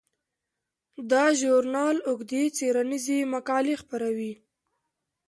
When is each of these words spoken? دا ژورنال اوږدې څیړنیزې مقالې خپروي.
دا 1.11 1.25
ژورنال 1.39 1.97
اوږدې 2.09 2.43
څیړنیزې 2.57 3.17
مقالې 3.33 3.75
خپروي. 3.81 4.33